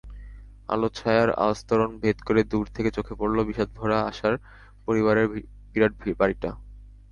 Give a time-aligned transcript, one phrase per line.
[0.69, 4.35] আলোছায়ার আস্তরণ ভেদ করে দূর থেকে চোখে পড়ল বিষাদভরা আশার
[4.85, 5.25] পরিবারের
[5.71, 6.49] বিরাট বাড়িটা।